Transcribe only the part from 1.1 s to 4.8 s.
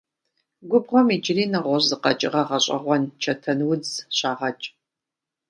иджыри нэгъуэщӀ зы къэкӀыгъэ гъэщӀэгъуэн– чэтэнудз- щагъэкӀ.